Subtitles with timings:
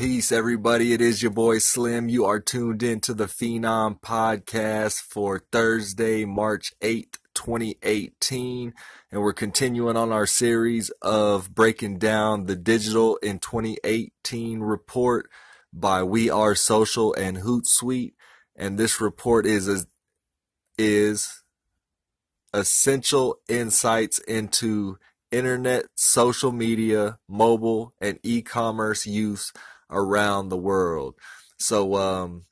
[0.00, 0.94] Peace, everybody.
[0.94, 2.08] It is your boy Slim.
[2.08, 8.72] You are tuned in to the Phenom podcast for Thursday, March 8th, 2018.
[9.12, 15.28] And we're continuing on our series of breaking down the digital in 2018 report
[15.70, 18.14] by We Are Social and Hootsuite.
[18.56, 19.86] And this report is,
[20.78, 21.42] is
[22.54, 24.96] essential insights into
[25.30, 29.52] internet, social media, mobile, and e-commerce use
[29.90, 31.14] around the world.
[31.58, 32.44] So, um,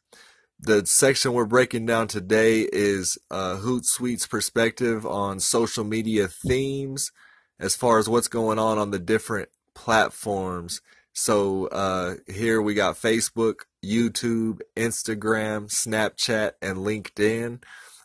[0.61, 7.13] the section we're breaking down today is uh, Hootsuite's perspective on social media themes
[7.61, 10.81] as far as what's going on on the different platforms.
[11.13, 17.63] So uh, here we got Facebook, YouTube, Instagram, Snapchat, and LinkedIn.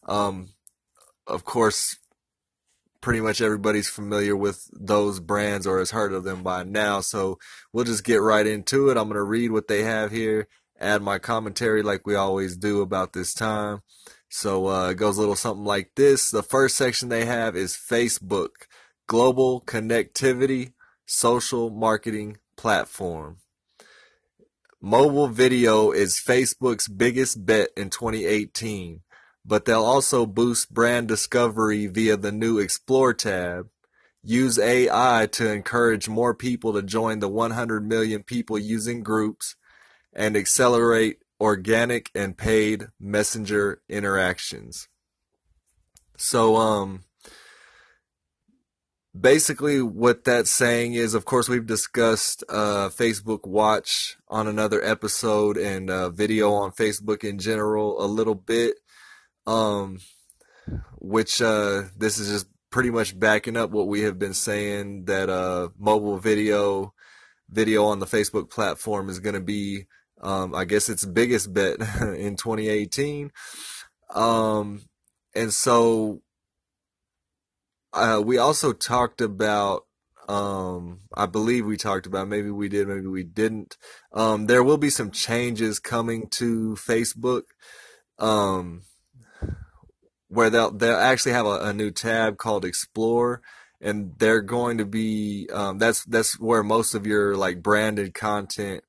[0.08, 0.50] Um,
[1.26, 1.98] of course,
[3.04, 7.02] pretty much everybody's familiar with those brands or has heard of them by now.
[7.02, 7.38] So
[7.74, 8.98] we'll just get right into it.
[8.98, 10.48] I'm going to read what they have here,
[10.80, 13.82] add my commentary like we always do about this time.
[14.30, 16.32] So uh, it goes a little something like this.
[16.32, 18.68] The first section they have is Facebook,
[19.06, 20.72] Global Connectivity
[21.06, 23.38] Social Marketing Platform.
[24.82, 29.02] Mobile video is Facebook's biggest bet in 2018
[29.46, 33.70] but they'll also boost brand discovery via the new Explore tab,
[34.24, 39.56] use AI to encourage more people to join the 100 million people using groups,
[40.14, 44.88] and accelerate organic and paid messenger interactions.
[46.16, 47.04] So, um,
[49.20, 55.56] basically what that's saying is of course we've discussed uh, facebook watch on another episode
[55.56, 58.78] and uh, video on facebook in general a little bit
[59.46, 60.00] um,
[61.00, 65.30] which uh, this is just pretty much backing up what we have been saying that
[65.30, 66.94] uh, mobile video
[67.50, 69.86] video on the Facebook platform is going to be,
[70.22, 73.32] um, I guess, its biggest bet in 2018.
[74.16, 74.82] Um,
[75.36, 76.22] and so
[77.94, 79.84] uh, we also talked about
[80.30, 83.76] um i believe we talked about maybe we did maybe we didn't
[84.14, 87.42] um there will be some changes coming to facebook
[88.20, 88.84] um
[90.34, 93.42] where they'll they'll actually have a, a new tab called Explore,
[93.80, 98.84] and they're going to be um, that's that's where most of your like branded content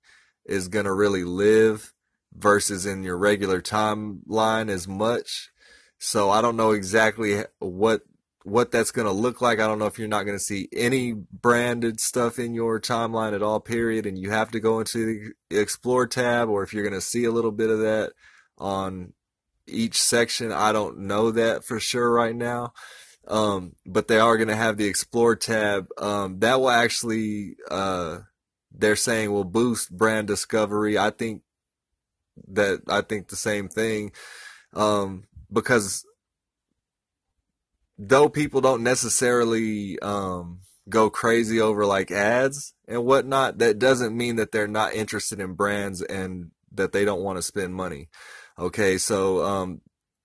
[0.47, 1.93] is going to really live
[2.35, 5.51] versus in your regular timeline as much.
[5.99, 8.03] So I don't know exactly what
[8.45, 9.59] what that's going to look like.
[9.59, 13.35] I don't know if you're not going to see any branded stuff in your timeline
[13.35, 16.83] at all, period, and you have to go into the Explore tab, or if you're
[16.83, 18.13] going to see a little bit of that
[18.59, 19.13] on
[19.67, 20.53] each section.
[20.53, 22.73] I don't know that for sure right now.
[23.27, 25.89] Um, but they are going to have the explore tab.
[25.97, 28.19] Um, that will actually, uh,
[28.71, 30.99] they're saying will boost brand discovery.
[30.99, 31.43] I think
[32.49, 34.13] that, I think the same thing.
[34.75, 36.05] Um, because
[37.97, 44.37] though people don't necessarily, um, go crazy over like ads and whatnot, that doesn't mean
[44.37, 48.09] that they're not interested in brands and that they don't want to spend money.
[48.59, 49.81] Okay, so um,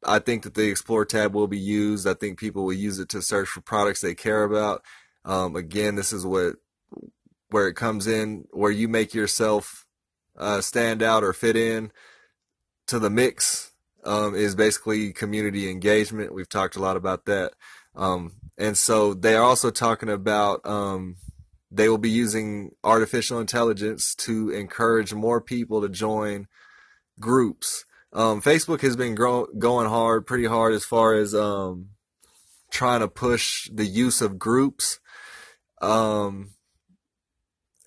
[0.06, 2.08] I think that the Explore tab will be used.
[2.08, 4.84] I think people will use it to search for products they care about.
[5.26, 6.56] Um, again, this is what
[7.50, 9.88] where it comes in, where you make yourself
[10.38, 11.92] uh, stand out or fit in
[12.88, 13.72] to the mix.
[14.06, 16.34] Um, is basically community engagement.
[16.34, 17.52] We've talked a lot about that.
[17.98, 21.18] Um, and so they are also talking about um,
[21.70, 26.48] they will be using artificial intelligence to encourage more people to join
[27.20, 27.84] groups.
[28.12, 31.90] Um, Facebook has been grow- going hard, pretty hard as far as um,
[32.72, 35.00] trying to push the use of groups.
[35.82, 36.52] Um,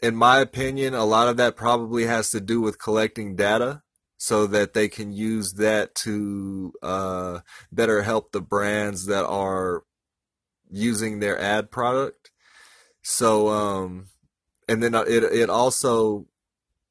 [0.00, 3.82] in my opinion, a lot of that probably has to do with collecting data
[4.16, 7.40] so that they can use that to uh,
[7.72, 9.82] better help the brands that are
[10.70, 12.30] using their ad product.
[13.02, 14.06] So, um,
[14.68, 16.26] and then it it also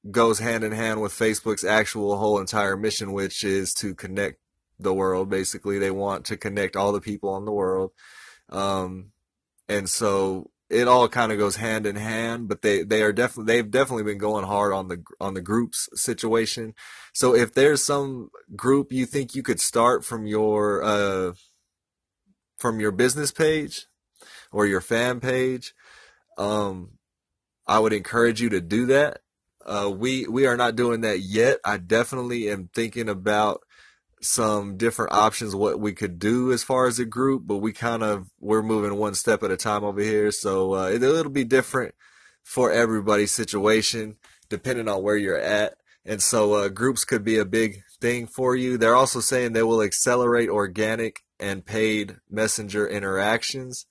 [0.09, 4.39] goes hand in hand with Facebook's actual whole entire mission, which is to connect
[4.79, 5.29] the world.
[5.29, 7.91] Basically, they want to connect all the people on the world,
[8.49, 9.11] um,
[9.67, 12.47] and so it all kind of goes hand in hand.
[12.47, 15.87] But they they are definitely they've definitely been going hard on the on the groups
[15.93, 16.73] situation.
[17.13, 21.33] So if there's some group you think you could start from your uh,
[22.57, 23.85] from your business page
[24.51, 25.73] or your fan page,
[26.37, 26.97] um,
[27.67, 29.21] I would encourage you to do that
[29.65, 31.59] uh, we we are not doing that yet.
[31.65, 33.61] I definitely am thinking about
[34.21, 38.03] some different options what we could do as far as a group, but we kind
[38.03, 41.43] of we're moving one step at a time over here, so uh, it, will be
[41.43, 41.95] different
[42.43, 44.17] for everybody's situation.
[44.51, 45.75] depending on where you're at.
[46.05, 48.77] And so uh, groups could be a big thing for you.
[48.77, 53.85] They're also saying they will accelerate organic and paid messenger interactions.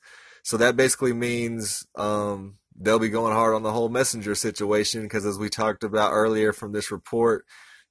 [0.44, 5.26] So that basically means um, they'll be going hard on the whole messenger situation because,
[5.26, 7.44] as we talked about earlier from this report,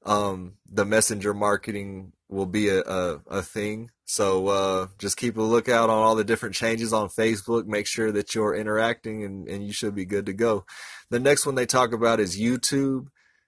[0.06, 3.92] um, the messenger marketing will be a, a, a thing.
[4.06, 7.66] So uh, just keep a lookout on all the different changes on Facebook.
[7.66, 10.66] Make sure that you're interacting and, and you should be good to go.
[11.10, 13.08] The next one they talk about is YouTube,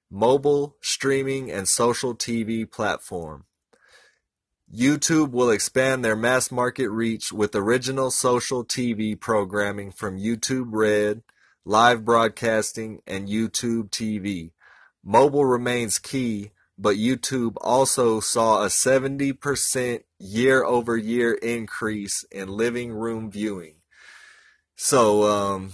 [0.10, 3.46] mobile, streaming, and social TV platform.
[4.74, 11.24] YouTube will expand their mass market reach with original social TV programming from YouTube Red,
[11.66, 14.52] live broadcasting, and YouTube TV.
[15.04, 22.92] Mobile remains key, but YouTube also saw a 70% year over year increase in living
[22.92, 23.76] room viewing.
[24.76, 25.74] So, um,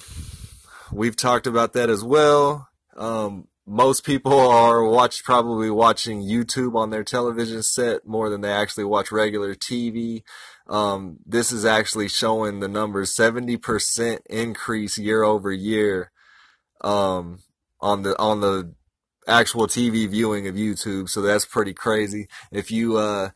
[0.92, 2.68] we've talked about that as well.
[2.96, 8.52] Um, most people are watch probably watching YouTube on their television set more than they
[8.52, 10.24] actually watch regular TV.
[10.70, 16.12] Um, this is actually showing the numbers 70% increase year over year
[16.82, 17.40] um,
[17.80, 18.74] on the on the
[19.28, 21.10] actual TV viewing of YouTube.
[21.10, 22.28] So that's pretty crazy.
[22.52, 23.30] If you uh,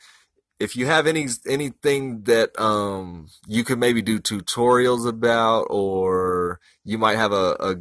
[0.60, 6.98] if you have any anything that um, you could maybe do tutorials about, or you
[6.98, 7.76] might have a, a,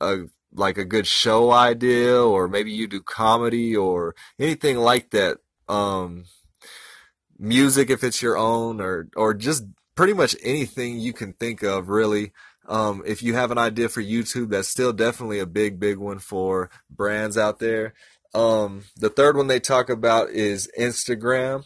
[0.00, 0.16] a
[0.52, 5.38] like a good show idea, or maybe you do comedy or anything like that.
[5.68, 6.24] Um,
[7.38, 9.64] music if it's your own, or or just
[9.94, 12.32] pretty much anything you can think of, really.
[12.68, 16.18] Um, if you have an idea for YouTube, that's still definitely a big, big one
[16.18, 17.94] for brands out there.
[18.34, 21.64] Um, the third one they talk about is Instagram,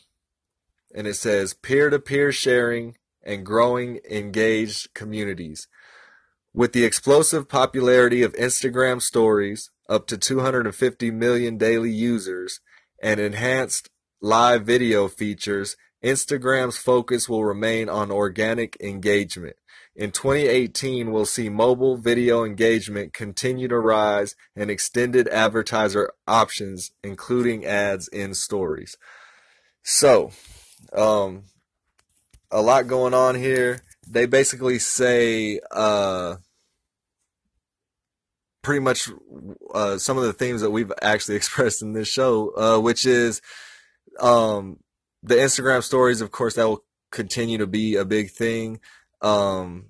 [0.95, 5.69] and it says peer to peer sharing and growing engaged communities.
[6.55, 12.61] With the explosive popularity of Instagram stories, up to 250 million daily users,
[13.03, 13.91] and enhanced
[14.23, 19.57] live video features, Instagram's focus will remain on organic engagement.
[19.95, 27.67] In 2018, we'll see mobile video engagement continue to rise and extended advertiser options, including
[27.67, 28.97] ads in stories.
[29.83, 30.31] So,
[30.95, 31.45] um,
[32.51, 33.83] a lot going on here.
[34.09, 36.37] They basically say uh,
[38.63, 39.11] pretty much
[39.75, 43.43] uh, some of the themes that we've actually expressed in this show, uh, which is
[44.21, 44.79] um,
[45.23, 46.21] the Instagram stories.
[46.21, 48.81] Of course, that will continue to be a big thing.
[49.21, 49.87] Um,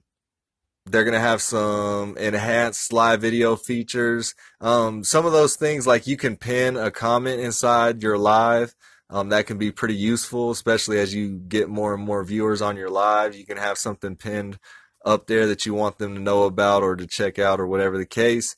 [0.87, 4.35] they're gonna have some enhanced live video features.
[4.61, 8.75] Um, some of those things, like you can pin a comment inside your live.
[9.09, 12.77] Um, that can be pretty useful, especially as you get more and more viewers on
[12.77, 13.35] your live.
[13.35, 14.59] You can have something pinned
[15.05, 17.99] up there that you want them to know about or to check out or whatever
[17.99, 18.57] the case.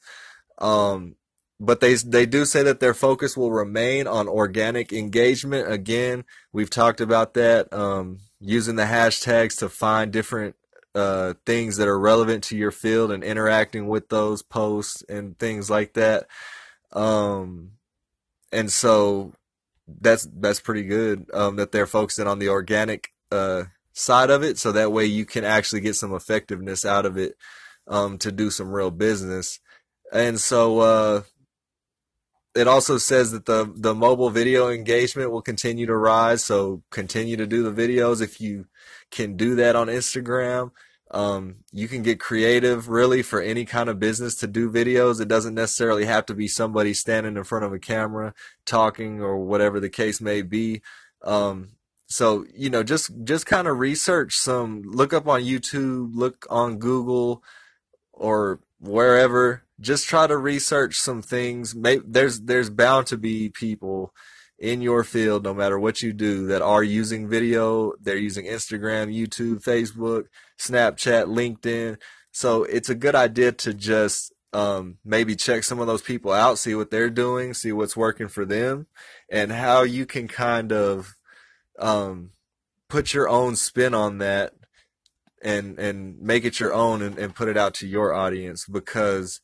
[0.58, 1.16] Um,
[1.60, 5.70] but they they do say that their focus will remain on organic engagement.
[5.70, 7.72] Again, we've talked about that.
[7.72, 10.54] Um, using the hashtags to find different
[10.94, 15.70] uh, things that are relevant to your field and interacting with those posts and things
[15.70, 16.26] like that.
[16.92, 17.72] Um,
[18.52, 19.32] and so
[19.88, 24.58] that's that's pretty good um, that they're focusing on the organic uh, side of it,
[24.58, 27.36] so that way you can actually get some effectiveness out of it
[27.88, 29.60] um, to do some real business.
[30.12, 31.22] And so uh,
[32.54, 36.44] it also says that the the mobile video engagement will continue to rise.
[36.44, 38.66] So continue to do the videos if you
[39.10, 40.70] can do that on Instagram.
[41.10, 45.20] Um, you can get creative really for any kind of business to do videos.
[45.20, 48.34] It doesn't necessarily have to be somebody standing in front of a camera
[48.64, 50.82] talking or whatever the case may be.
[51.22, 51.70] Um,
[52.06, 56.78] so you know, just just kind of research some, look up on YouTube, look on
[56.78, 57.42] Google,
[58.12, 59.62] or wherever.
[59.84, 61.74] Just try to research some things.
[61.74, 64.12] Maybe there's there's bound to be people
[64.58, 67.92] in your field, no matter what you do, that are using video.
[68.00, 70.24] They're using Instagram, YouTube, Facebook,
[70.58, 71.98] Snapchat, LinkedIn.
[72.32, 76.58] So it's a good idea to just um, maybe check some of those people out,
[76.58, 78.86] see what they're doing, see what's working for them,
[79.28, 81.14] and how you can kind of
[81.78, 82.30] um,
[82.88, 84.54] put your own spin on that
[85.42, 89.40] and and make it your own and, and put it out to your audience because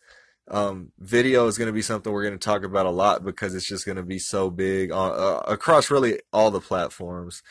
[0.51, 3.55] um, video is going to be something we're going to talk about a lot because
[3.55, 7.43] it's just going to be so big uh, across really all the platforms.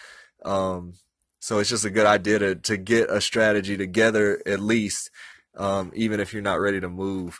[0.43, 0.93] Um,
[1.39, 5.09] so it's just a good idea to, to get a strategy together at least,
[5.55, 7.39] um, even if you're not ready to move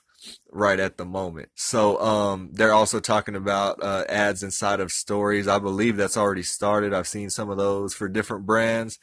[0.49, 1.49] right at the moment.
[1.55, 5.47] So um, they're also talking about uh, ads inside of stories.
[5.47, 6.93] I believe that's already started.
[6.93, 8.97] I've seen some of those for different brands.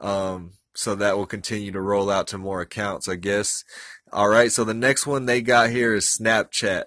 [0.00, 3.62] Um, so that will continue to roll out to more accounts, I guess.
[4.14, 6.84] All right, so the next one they got here is Snapchat.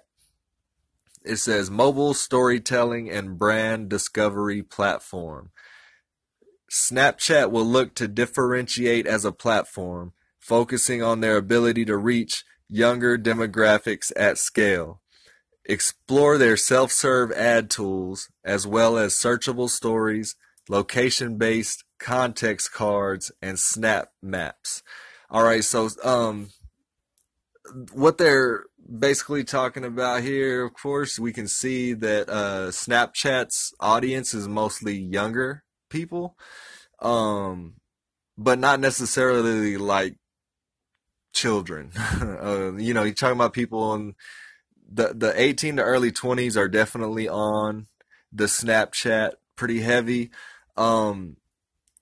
[1.26, 5.50] it says mobile storytelling and brand discovery platform.
[6.72, 13.18] Snapchat will look to differentiate as a platform, focusing on their ability to reach younger
[13.18, 15.02] demographics at scale.
[15.66, 20.34] Explore their self serve ad tools as well as searchable stories,
[20.66, 24.82] location based context cards, and snap maps.
[25.28, 26.48] All right, so um,
[27.92, 28.64] what they're
[28.98, 34.96] basically talking about here, of course, we can see that uh, Snapchat's audience is mostly
[34.96, 36.36] younger people,
[37.00, 37.74] um,
[38.36, 40.16] but not necessarily like
[41.32, 41.92] children.
[42.20, 44.14] uh, you know, you're talking about people in
[44.90, 47.86] the the 18 to early 20s are definitely on
[48.32, 50.30] the Snapchat pretty heavy.
[50.76, 51.36] Um,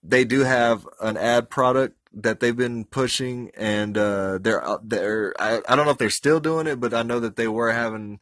[0.02, 5.60] they do have an ad product that they've been pushing, and uh, they're they're I,
[5.68, 8.20] I don't know if they're still doing it, but I know that they were having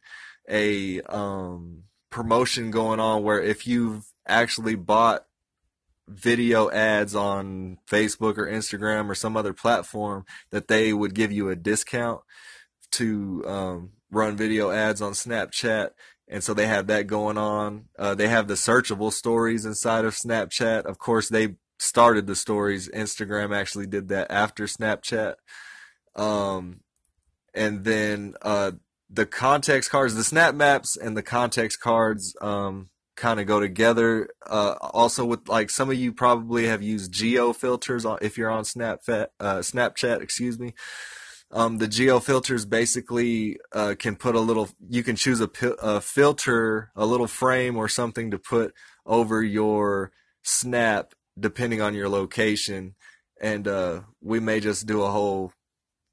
[0.49, 5.25] a um, promotion going on where if you've actually bought
[6.07, 11.49] video ads on Facebook or Instagram or some other platform, that they would give you
[11.49, 12.21] a discount
[12.91, 15.91] to um, run video ads on Snapchat.
[16.27, 17.85] And so they have that going on.
[17.97, 20.85] Uh, they have the searchable stories inside of Snapchat.
[20.85, 22.89] Of course, they started the stories.
[22.89, 25.35] Instagram actually did that after Snapchat.
[26.15, 26.81] Um,
[27.53, 28.73] and then uh,
[29.09, 34.29] the context cards, the snap maps and the context cards um, kind of go together.
[34.45, 38.51] Uh, also, with like some of you probably have used geo filters on if you're
[38.51, 39.27] on Snapchat.
[39.39, 40.73] Uh, Snapchat, excuse me.
[41.51, 44.69] Um, the geo filters basically uh, can put a little.
[44.89, 45.49] You can choose a,
[45.81, 48.73] a filter, a little frame or something to put
[49.05, 50.11] over your
[50.43, 52.95] snap depending on your location.
[53.41, 55.51] And uh, we may just do a whole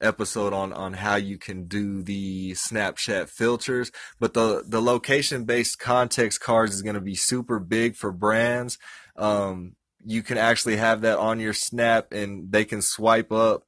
[0.01, 3.91] episode on on how you can do the Snapchat filters.
[4.19, 8.77] But the the location based context cards is going to be super big for brands.
[9.17, 9.75] Um,
[10.05, 13.63] you can actually have that on your Snap, and they can swipe up.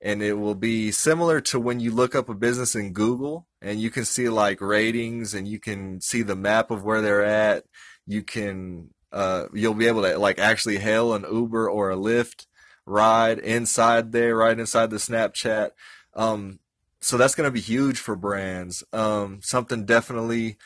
[0.00, 3.80] And it will be similar to when you look up a business in Google and
[3.80, 7.64] you can see like ratings and you can see the map of where they're at.
[8.06, 12.46] You can uh, you'll be able to like actually hail an Uber or a Lyft
[12.86, 15.70] ride inside there, right inside the Snapchat.
[16.14, 16.58] Um,
[17.00, 18.82] so that's going to be huge for brands.
[18.92, 20.58] Um, something definitely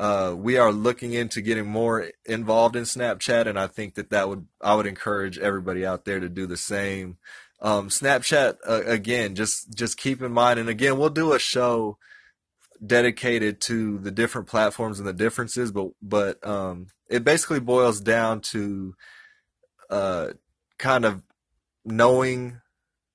[0.00, 4.30] uh, we are looking into getting more involved in Snapchat, and I think that that
[4.30, 7.18] would I would encourage everybody out there to do the same.
[7.60, 11.98] Um, Snapchat uh, again, just just keep in mind, and again, we'll do a show
[12.84, 18.40] dedicated to the different platforms and the differences, but but um, it basically boils down
[18.40, 18.94] to
[19.90, 20.28] uh,
[20.78, 21.22] kind of
[21.84, 22.60] knowing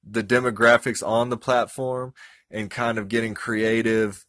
[0.03, 2.13] the demographics on the platform
[2.51, 4.25] and kind of getting creative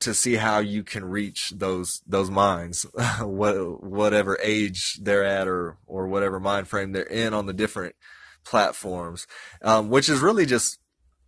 [0.00, 2.84] to see how you can reach those those minds,
[3.20, 7.94] what whatever age they're at or or whatever mind frame they're in on the different
[8.44, 9.26] platforms,
[9.62, 10.78] um, which is really just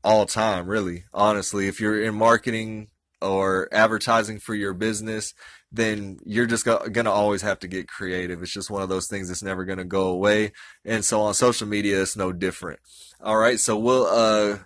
[0.02, 1.04] all time, really.
[1.14, 2.88] Honestly, if you're in marketing
[3.24, 5.34] or advertising for your business,
[5.72, 8.42] then you're just going to always have to get creative.
[8.42, 10.52] It's just one of those things that's never going to go away.
[10.84, 12.80] And so on social media, it's no different.
[13.20, 13.58] All right.
[13.58, 14.58] So we'll, uh,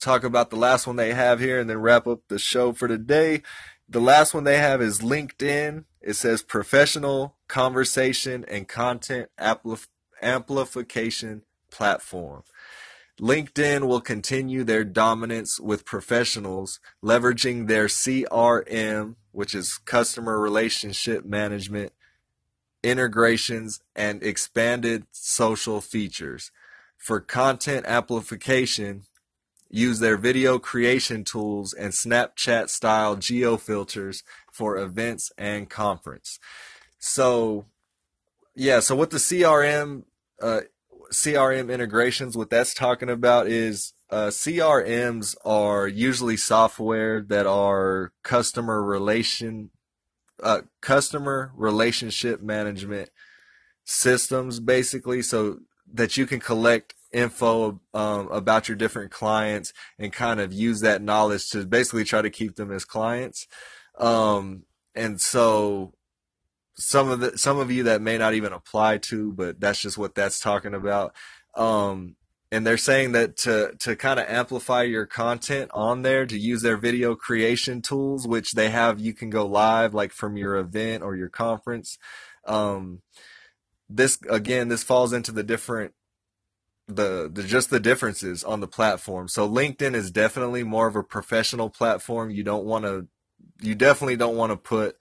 [0.00, 2.88] talk about the last one they have here and then wrap up the show for
[2.88, 3.42] today.
[3.88, 5.84] The last one they have is LinkedIn.
[6.00, 9.88] It says professional conversation and content amplif-
[10.20, 12.42] amplification platform.
[13.20, 21.92] LinkedIn will continue their dominance with professionals, leveraging their CRM, which is customer relationship management,
[22.82, 26.50] integrations, and expanded social features.
[26.98, 29.04] For content amplification,
[29.70, 36.38] use their video creation tools and Snapchat style geo filters for events and conference.
[36.98, 37.64] So,
[38.54, 40.04] yeah, so what the CRM
[40.40, 40.62] uh,
[41.12, 48.82] CRM integrations, what that's talking about is uh, CRMs are usually software that are customer
[48.82, 49.70] relation,
[50.42, 53.10] uh, customer relationship management
[53.84, 55.58] systems, basically, so
[55.92, 61.02] that you can collect info um, about your different clients and kind of use that
[61.02, 63.46] knowledge to basically try to keep them as clients.
[63.98, 65.94] Um, and so
[66.78, 69.98] some of the some of you that may not even apply to, but that's just
[69.98, 71.14] what that's talking about.
[71.54, 72.16] Um,
[72.52, 76.62] and they're saying that to to kind of amplify your content on there to use
[76.62, 81.02] their video creation tools, which they have, you can go live like from your event
[81.02, 81.98] or your conference.
[82.44, 83.02] Um,
[83.88, 85.92] this again, this falls into the different
[86.88, 89.28] the, the just the differences on the platform.
[89.28, 92.30] So LinkedIn is definitely more of a professional platform.
[92.30, 93.08] You don't want to
[93.60, 94.96] you definitely don't want to put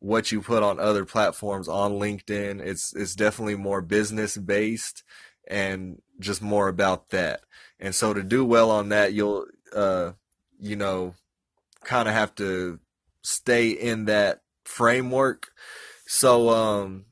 [0.00, 2.60] what you put on other platforms on LinkedIn.
[2.60, 5.04] It's it's definitely more business based
[5.46, 7.42] and just more about that.
[7.78, 10.12] And so to do well on that, you'll uh,
[10.58, 11.14] you know
[11.84, 12.80] kind of have to
[13.22, 15.48] stay in that framework.
[16.06, 17.04] So um,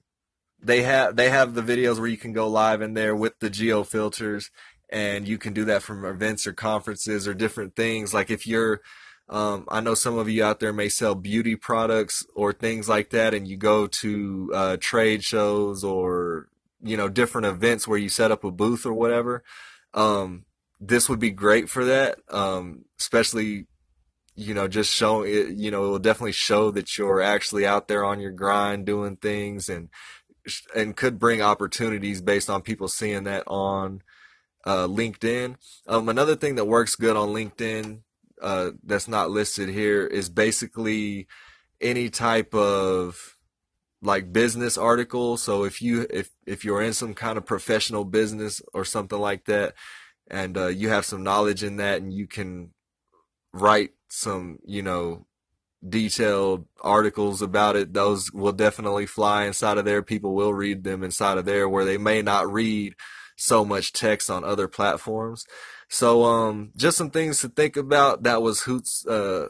[0.61, 3.51] they have they have the videos where you can go live in there with the
[3.51, 4.51] geo filters
[4.91, 8.81] and you can do that from events or conferences or different things like if you're
[9.31, 13.11] um, I know some of you out there may sell beauty products or things like
[13.11, 16.49] that, and you go to uh, trade shows or
[16.83, 19.45] you know different events where you set up a booth or whatever.
[19.93, 20.45] Um,
[20.81, 23.67] this would be great for that, um, especially
[24.35, 25.51] you know just show it.
[25.51, 29.17] You know, it will definitely show that you're actually out there on your grind doing
[29.17, 29.91] things and
[30.75, 34.01] and could bring opportunities based on people seeing that on
[34.65, 35.57] uh, LinkedIn.
[35.87, 38.01] Um, another thing that works good on LinkedIn
[38.41, 41.27] uh, that's not listed here is basically
[41.81, 43.37] any type of
[44.03, 45.37] like business article.
[45.37, 49.45] So if you if if you're in some kind of professional business or something like
[49.47, 49.75] that,
[50.31, 52.73] and uh, you have some knowledge in that, and you can
[53.53, 55.27] write some you know
[55.87, 60.03] detailed articles about it, those will definitely fly inside of there.
[60.03, 62.95] People will read them inside of there where they may not read
[63.37, 65.45] so much text on other platforms.
[65.89, 68.23] So, um, just some things to think about.
[68.23, 69.49] That was Hoots, uh,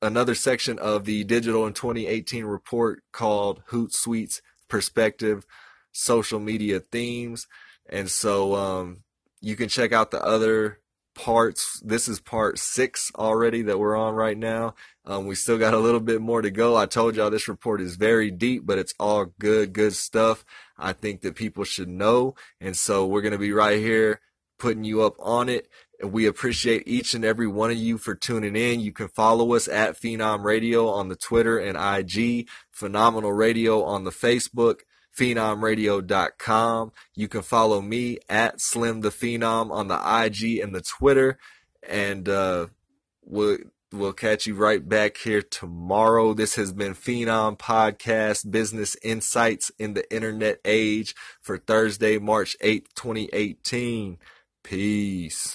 [0.00, 5.46] another section of the digital in 2018 report called Hootsuite's Perspective
[5.92, 7.46] Social Media Themes.
[7.88, 9.02] And so, um,
[9.42, 10.80] you can check out the other
[11.14, 11.80] parts.
[11.84, 14.74] This is part six already that we're on right now.
[15.04, 16.76] Um, we still got a little bit more to go.
[16.76, 20.46] I told y'all this report is very deep, but it's all good, good stuff.
[20.78, 22.34] I think that people should know.
[22.58, 24.20] And so we're going to be right here
[24.58, 25.68] putting you up on it.
[26.00, 28.80] And we appreciate each and every one of you for tuning in.
[28.80, 34.04] You can follow us at Phenom Radio on the Twitter and IG, Phenomenal Radio on
[34.04, 34.80] the Facebook,
[35.16, 36.92] phenomradio.com.
[37.14, 41.38] You can follow me at Slim the Phenom on the IG and the Twitter.
[41.88, 42.66] And uh,
[43.22, 43.58] we'll,
[43.92, 46.34] we'll catch you right back here tomorrow.
[46.34, 52.86] This has been Phenom Podcast Business Insights in the Internet Age for Thursday, March 8th,
[52.96, 54.18] 2018.
[54.64, 55.52] Peace.